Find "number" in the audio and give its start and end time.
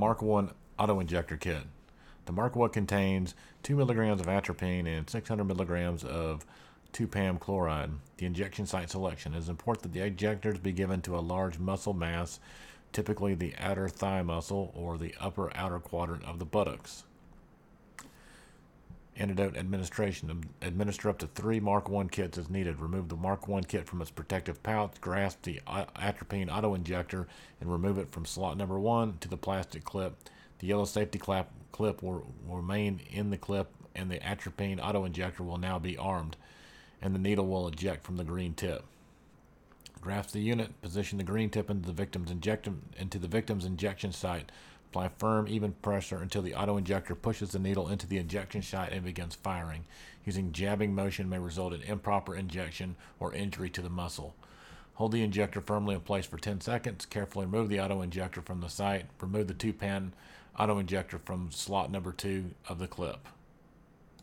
28.56-28.78, 61.92-62.10